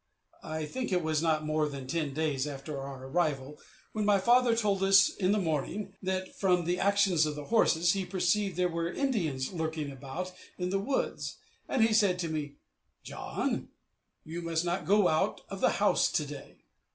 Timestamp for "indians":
8.91-9.51